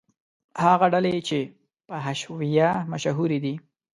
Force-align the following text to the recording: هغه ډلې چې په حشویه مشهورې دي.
هغه 0.63 0.85
ډلې 0.93 1.13
چې 1.27 1.39
په 1.87 1.95
حشویه 2.05 2.69
مشهورې 2.91 3.39
دي. 3.45 3.55